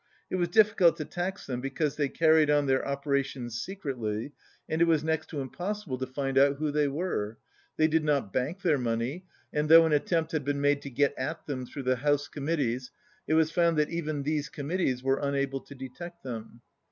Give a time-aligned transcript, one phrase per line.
[0.31, 4.31] It was difficult to tax them because they carried on their operations secretly
[4.67, 7.37] and it was next to impossible to find out who they 134 were.
[7.77, 11.13] They did not bank their money, and though an attempt had been made to get
[11.19, 12.89] at them through the house committees,
[13.27, 16.61] it was found that even these committees were unable to detect them.